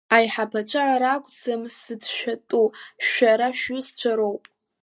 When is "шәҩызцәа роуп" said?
3.59-4.43